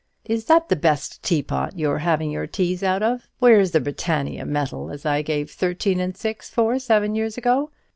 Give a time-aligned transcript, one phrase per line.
[0.25, 3.29] "Is that the best teapot you're a having your teas out of?
[3.37, 7.69] Where's the Britannia metal as I gave thirteen and six for seven year ago?